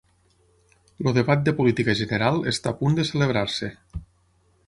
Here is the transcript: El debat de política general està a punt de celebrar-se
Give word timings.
El 1.03 1.09
debat 1.17 1.43
de 1.49 1.53
política 1.59 1.95
general 2.01 2.41
està 2.53 2.73
a 2.73 2.77
punt 2.79 2.99
de 3.01 3.07
celebrar-se 3.13 3.73